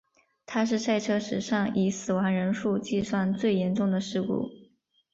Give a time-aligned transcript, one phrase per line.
[0.47, 4.49] 它是赛车史上以死亡人数计算最严重的事故。